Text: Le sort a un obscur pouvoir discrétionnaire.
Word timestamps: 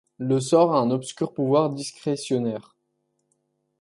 Le 0.17 0.39
sort 0.39 0.73
a 0.73 0.79
un 0.79 0.89
obscur 0.89 1.31
pouvoir 1.31 1.69
discrétionnaire. 1.69 2.75